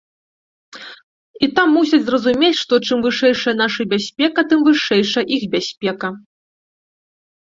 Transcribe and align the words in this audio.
І 1.47 1.49
там 1.57 1.67
мусяць 1.77 1.99
зразумець, 2.05 2.55
што 2.61 2.73
чым 2.87 3.03
вышэйшая 3.07 3.53
наша 3.63 3.81
бяспека, 3.91 4.45
тым 4.53 4.59
вышэйшая 4.69 5.25
іх 5.39 5.43
бяспека. 5.55 6.07